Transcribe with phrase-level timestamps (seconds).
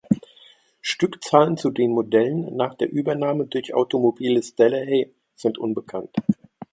[0.81, 6.15] Stückzahlen zu den Modellen nach der Übernahme durch Automobiles Delahaye sind unbekannt.